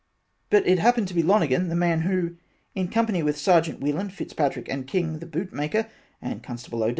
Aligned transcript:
But 0.49 0.65
it 0.65 0.79
happened 0.79 1.07
to 1.09 1.13
be 1.13 1.21
Lonigan 1.21 1.69
the 1.69 1.75
man 1.75 2.01
who 2.01 2.35
in 2.73 2.87
company 2.87 3.21
with 3.21 3.37
Sergeant 3.37 3.81
Whelan 3.81 4.09
Fitzpatrick 4.09 4.67
and 4.67 4.87
King 4.87 5.19
the 5.19 5.27
Boot 5.27 5.53
maker 5.53 5.89
and 6.19 6.41
constable 6.41 6.83
O. 6.83 6.89